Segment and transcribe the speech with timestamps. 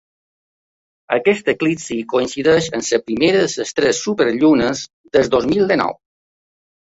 [1.17, 4.81] Aquest eclipsi coincideix amb la primera de les tres superllunes
[5.19, 5.93] del dos mil dinou.